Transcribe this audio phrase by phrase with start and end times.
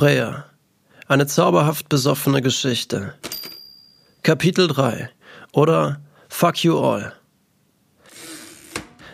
[0.00, 0.46] Freya.
[1.08, 3.12] Eine zauberhaft besoffene Geschichte.
[4.22, 5.10] Kapitel 3
[5.52, 7.12] oder Fuck You All.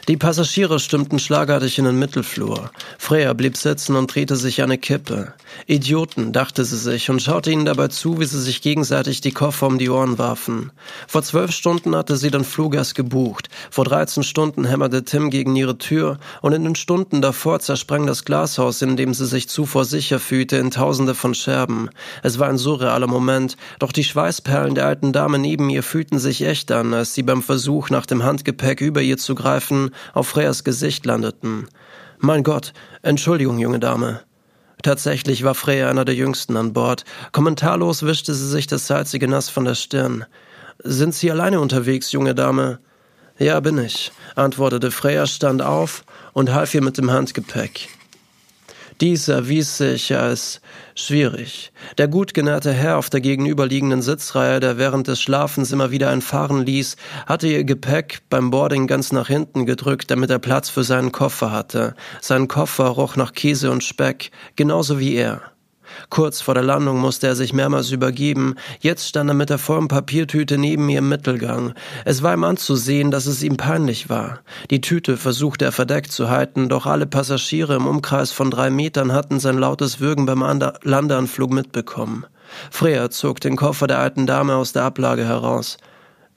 [0.08, 2.70] Die Passagiere stimmten schlagartig in den Mittelflur.
[2.96, 5.32] Freya blieb sitzen und drehte sich eine Kippe.
[5.66, 9.66] Idioten, dachte sie sich und schaute ihnen dabei zu, wie sie sich gegenseitig die Koffer
[9.66, 10.70] um die Ohren warfen.
[11.08, 13.48] Vor zwölf Stunden hatte sie den Fluggast gebucht.
[13.68, 18.24] Vor dreizehn Stunden hämmerte Tim gegen ihre Tür und in den Stunden davor zersprang das
[18.24, 21.90] Glashaus, in dem sie sich zuvor sicher fühlte, in tausende von Scherben.
[22.22, 26.42] Es war ein surrealer Moment, doch die Schweißperlen der alten Dame neben ihr fühlten sich
[26.42, 30.64] echt an, als sie beim Versuch, nach dem Handgepäck über ihr zu greifen, auf Freyas
[30.64, 31.68] Gesicht landeten.
[32.18, 34.20] Mein Gott, Entschuldigung, junge Dame.
[34.82, 37.04] Tatsächlich war Freya einer der jüngsten an Bord.
[37.32, 40.24] Kommentarlos wischte sie sich das salzige Nass von der Stirn.
[40.82, 42.78] Sind Sie alleine unterwegs, junge Dame?
[43.38, 47.88] Ja, bin ich, antwortete Freya, stand auf und half ihr mit dem Handgepäck.
[49.00, 50.62] Dies erwies sich als
[50.94, 51.72] schwierig.
[51.98, 56.22] Der gut genährte Herr auf der gegenüberliegenden Sitzreihe, der während des Schlafens immer wieder ein
[56.22, 60.84] Fahren ließ, hatte ihr Gepäck beim Boarding ganz nach hinten gedrückt, damit er Platz für
[60.84, 61.94] seinen Koffer hatte.
[62.22, 65.55] Sein Koffer roch nach Käse und Speck, genauso wie er.
[66.10, 68.54] Kurz vor der Landung musste er sich mehrmals übergeben.
[68.80, 71.74] Jetzt stand er mit der vollen Papiertüte neben mir im Mittelgang.
[72.04, 74.40] Es war ihm anzusehen, dass es ihm peinlich war.
[74.70, 79.12] Die Tüte versuchte er verdeckt zu halten, doch alle Passagiere im Umkreis von drei Metern
[79.12, 80.42] hatten sein lautes Würgen beim
[80.82, 82.26] Landeanflug mitbekommen.
[82.70, 85.78] Freya zog den Koffer der alten Dame aus der Ablage heraus.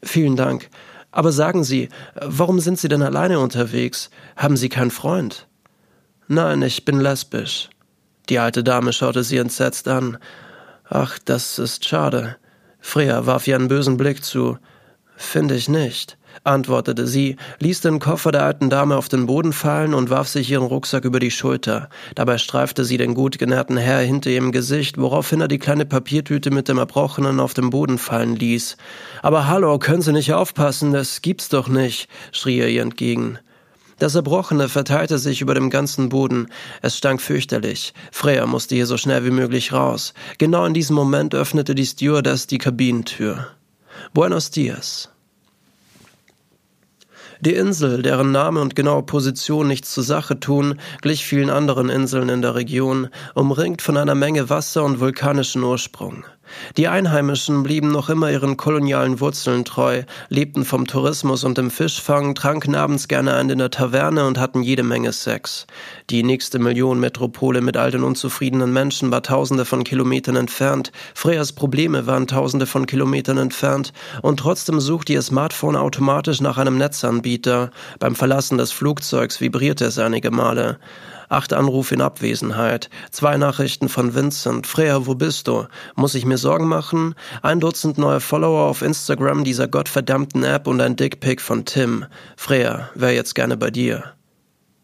[0.04, 0.70] Vielen Dank.
[1.12, 1.90] Aber sagen Sie,
[2.22, 4.10] warum sind Sie denn alleine unterwegs?
[4.36, 5.48] Haben Sie keinen Freund?
[6.28, 7.70] Nein, ich bin lesbisch.
[8.30, 10.18] Die alte Dame schaute sie entsetzt an.
[10.88, 12.38] Ach, das ist schade.
[12.80, 14.58] Freya warf ihr einen bösen Blick zu.
[15.18, 19.94] Finde ich nicht, antwortete sie, ließ den Koffer der alten Dame auf den Boden fallen
[19.94, 21.90] und warf sich ihren Rucksack über die Schulter.
[22.16, 26.52] Dabei streifte sie den gut genährten Herr hinter ihrem Gesicht, woraufhin er die kleine Papiertüte
[26.52, 28.78] mit dem Erbrochenen auf den Boden fallen ließ.
[29.22, 33.40] Aber hallo, können Sie nicht aufpassen, das gibt's doch nicht, schrie er ihr entgegen.
[34.00, 36.48] Das Erbrochene verteilte sich über dem ganzen Boden.
[36.82, 37.94] Es stank fürchterlich.
[38.12, 40.14] Freya musste hier so schnell wie möglich raus.
[40.38, 43.48] Genau in diesem Moment öffnete die Stewardess die Kabinentür.
[44.14, 45.10] Buenos dias.
[47.42, 52.28] Die Insel, deren Name und genaue Position nichts zur Sache tun, glich vielen anderen Inseln
[52.28, 56.26] in der Region, umringt von einer Menge Wasser und vulkanischen Ursprung.
[56.78, 62.36] Die Einheimischen blieben noch immer ihren kolonialen Wurzeln treu, lebten vom Tourismus und dem Fischfang,
[62.36, 65.68] tranken abends gerne ein in der Taverne und hatten jede Menge Sex.
[66.10, 72.08] Die nächste Millionenmetropole mit all den unzufriedenen Menschen war tausende von Kilometern entfernt, Freyas Probleme
[72.08, 77.72] waren tausende von Kilometern entfernt und trotzdem suchte ihr Smartphone automatisch nach einem Netzanbieter.
[78.00, 80.80] Beim Verlassen des Flugzeugs vibrierte es einige Male
[81.30, 85.66] acht Anrufe in Abwesenheit, zwei Nachrichten von Vincent, Freya, wo bist du?
[85.96, 87.16] Muss ich mir Sorgen machen?
[87.42, 92.06] Ein Dutzend neue Follower auf Instagram dieser gottverdammten App und ein Dickpick von Tim.
[92.36, 94.19] Freya, wär jetzt gerne bei dir.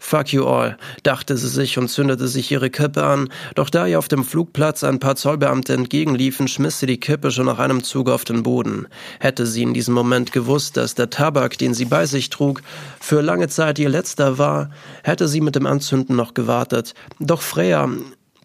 [0.07, 3.97] Fuck you all, dachte sie sich und zündete sich ihre Kippe an, doch da ihr
[3.97, 8.11] auf dem Flugplatz ein paar Zollbeamte entgegenliefen, schmiss sie die Kippe schon nach einem Zug
[8.11, 8.85] auf den Boden.
[9.19, 12.61] Hätte sie in diesem Moment gewusst, dass der Tabak, den sie bei sich trug,
[12.99, 14.69] für lange Zeit ihr letzter war,
[15.01, 16.93] hätte sie mit dem Anzünden noch gewartet.
[17.19, 17.89] Doch Freya,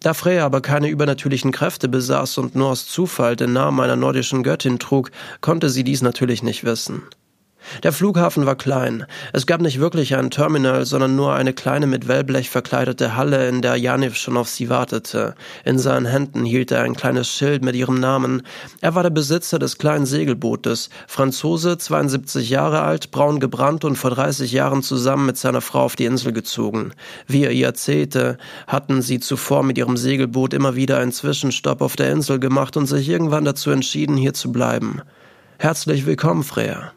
[0.01, 4.41] da Freya aber keine übernatürlichen Kräfte besaß und nur aus Zufall den Namen einer nordischen
[4.41, 5.11] Göttin trug,
[5.41, 7.03] konnte sie dies natürlich nicht wissen.
[7.83, 9.05] Der Flughafen war klein.
[9.33, 13.61] Es gab nicht wirklich ein Terminal, sondern nur eine kleine mit Wellblech verkleidete Halle, in
[13.61, 15.35] der Janif schon auf sie wartete.
[15.65, 18.43] In seinen Händen hielt er ein kleines Schild mit ihrem Namen.
[18.81, 24.11] Er war der Besitzer des kleinen Segelbootes, Franzose, 72 Jahre alt, braun gebrannt und vor
[24.11, 26.93] 30 Jahren zusammen mit seiner Frau auf die Insel gezogen.
[27.27, 31.95] Wie er ihr erzählte, hatten sie zuvor mit ihrem Segelboot immer wieder einen Zwischenstopp auf
[31.95, 35.01] der Insel gemacht und sich irgendwann dazu entschieden, hier zu bleiben.
[35.57, 36.91] Herzlich willkommen, Freya.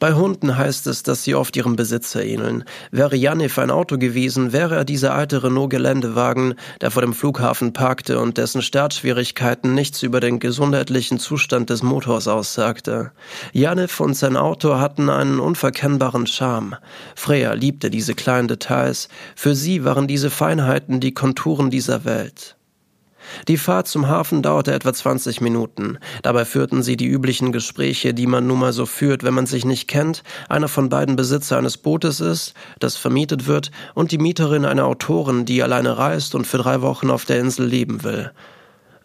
[0.00, 2.64] Bei Hunden heißt es, dass sie oft ihrem Besitzer ähneln.
[2.90, 8.18] Wäre Janif ein Auto gewesen, wäre er dieser alte Renault-Geländewagen, der vor dem Flughafen parkte
[8.18, 13.12] und dessen Startschwierigkeiten nichts über den gesundheitlichen Zustand des Motors aussagte.
[13.52, 16.78] Janif und sein Auto hatten einen unverkennbaren Charme.
[17.14, 19.10] Freya liebte diese kleinen Details.
[19.36, 22.56] Für sie waren diese Feinheiten die Konturen dieser Welt.
[23.48, 25.98] Die Fahrt zum Hafen dauerte etwa 20 Minuten.
[26.22, 29.64] Dabei führten sie die üblichen Gespräche, die man nun mal so führt, wenn man sich
[29.64, 34.64] nicht kennt, einer von beiden Besitzer eines Bootes ist, das vermietet wird, und die Mieterin
[34.64, 38.30] einer Autorin, die alleine reist und für drei Wochen auf der Insel leben will.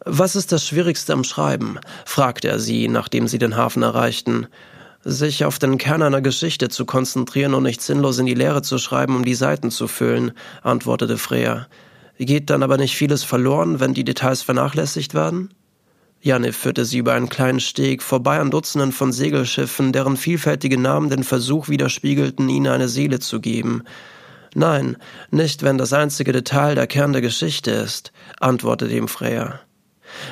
[0.07, 1.79] Was ist das Schwierigste am Schreiben?
[2.05, 4.47] fragte er sie, nachdem sie den Hafen erreichten.
[5.03, 8.77] Sich auf den Kern einer Geschichte zu konzentrieren und nicht sinnlos in die Leere zu
[8.77, 10.31] schreiben, um die Seiten zu füllen,
[10.61, 11.67] antwortete Freya.
[12.17, 15.53] Geht dann aber nicht vieles verloren, wenn die Details vernachlässigt werden?
[16.21, 21.09] Janif führte sie über einen kleinen Steg vorbei an Dutzenden von Segelschiffen, deren vielfältige Namen
[21.09, 23.83] den Versuch widerspiegelten, ihnen eine Seele zu geben.
[24.55, 24.97] Nein,
[25.29, 29.59] nicht wenn das einzige Detail der Kern der Geschichte ist, antwortete ihm Freya.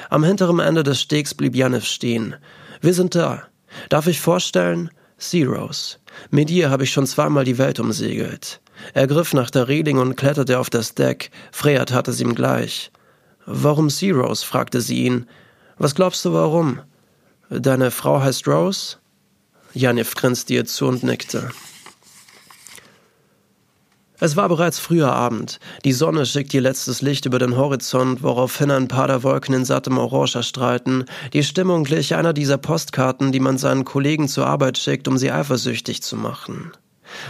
[0.09, 2.35] Am hinteren Ende des Stegs blieb Janif stehen.
[2.81, 3.43] Wir sind da.
[3.89, 4.89] Darf ich vorstellen?
[5.17, 5.99] Zeros.
[6.31, 8.61] Mit ihr habe ich schon zweimal die Welt umsegelt.
[8.93, 11.31] Er griff nach der Reling und kletterte auf das Deck.
[11.51, 12.91] Freya tat es ihm gleich.
[13.45, 14.43] Warum Zeros?
[14.43, 15.27] fragte sie ihn.
[15.77, 16.79] Was glaubst du warum?
[17.49, 18.97] Deine Frau heißt Rose?
[19.73, 21.49] Janif grinste ihr zu und nickte.
[24.19, 25.59] Es war bereits früher Abend.
[25.83, 29.65] Die Sonne schickt ihr letztes Licht über den Horizont, woraufhin ein paar der Wolken in
[29.65, 31.03] sattem Orange erstrahlten.
[31.33, 35.31] Die Stimmung glich einer dieser Postkarten, die man seinen Kollegen zur Arbeit schickt, um sie
[35.31, 36.71] eifersüchtig zu machen.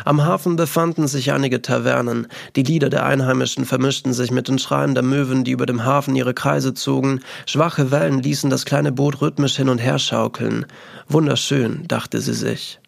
[0.05, 2.27] Am Hafen befanden sich einige Tavernen.
[2.55, 6.15] Die Lieder der Einheimischen vermischten sich mit den Schreien der Möwen, die über dem Hafen
[6.15, 7.21] ihre Kreise zogen.
[7.45, 10.65] Schwache Wellen ließen das kleine Boot rhythmisch hin und her schaukeln.
[11.07, 12.79] Wunderschön, dachte sie sich.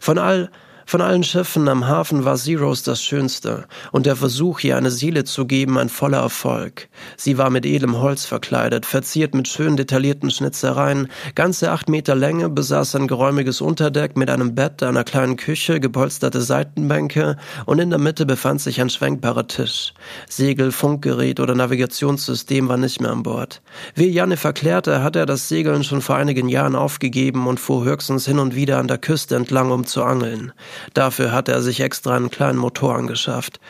[0.00, 0.50] Von all
[0.86, 5.24] von allen Schiffen am Hafen war Zeros das schönste und der Versuch, ihr eine Seele
[5.24, 6.88] zu geben, ein voller Erfolg.
[7.16, 12.48] Sie war mit edlem Holz verkleidet, verziert mit schön detaillierten Schnitzereien, ganze acht Meter Länge,
[12.48, 17.98] besaß ein geräumiges Unterdeck mit einem Bett, einer kleinen Küche, gepolsterte Seitenbänke und in der
[17.98, 19.94] Mitte befand sich ein schwenkbarer Tisch.
[20.28, 23.62] Segel, Funkgerät oder Navigationssystem war nicht mehr an Bord.
[23.94, 28.26] Wie Janne verklärte, hatte er das Segeln schon vor einigen Jahren aufgegeben und fuhr höchstens
[28.26, 30.52] hin und wieder an der Küste entlang, um zu angeln.
[30.92, 33.60] Dafür hat er sich extra einen kleinen Motor angeschafft.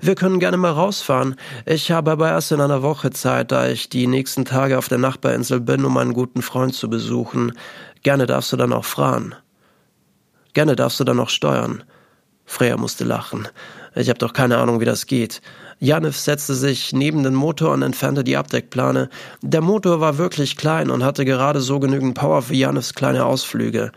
[0.00, 1.34] Wir können gerne mal rausfahren.
[1.66, 4.98] Ich habe aber erst in einer Woche Zeit, da ich die nächsten Tage auf der
[4.98, 7.52] Nachbarinsel bin, um einen guten Freund zu besuchen.
[8.04, 9.34] Gerne darfst du dann auch fahren.
[10.52, 11.82] Gerne darfst du dann auch steuern.
[12.44, 13.48] Freya musste lachen.
[13.96, 15.42] Ich habe doch keine Ahnung, wie das geht.
[15.80, 19.10] Janif setzte sich neben den Motor und entfernte die Abdeckplane.
[19.42, 23.90] Der Motor war wirklich klein und hatte gerade so genügend Power für Janifs kleine Ausflüge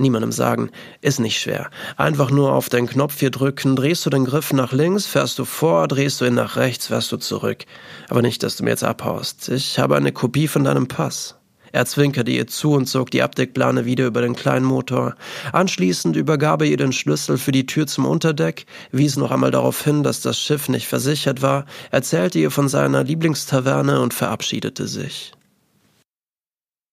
[0.00, 1.70] niemandem sagen, ist nicht schwer.
[1.96, 5.44] Einfach nur auf den Knopf hier drücken, drehst du den Griff nach links, fährst du
[5.44, 7.64] vor, drehst du ihn nach rechts, fährst du zurück.
[8.08, 9.48] Aber nicht, dass du mir jetzt abhaust.
[9.48, 11.38] Ich habe eine Kopie von deinem Pass.
[11.72, 15.14] Er zwinkerte ihr zu und zog die Abdeckplane wieder über den kleinen Motor.
[15.52, 19.84] Anschließend übergab er ihr den Schlüssel für die Tür zum Unterdeck, wies noch einmal darauf
[19.84, 25.32] hin, dass das Schiff nicht versichert war, erzählte ihr von seiner Lieblingstaverne und verabschiedete sich.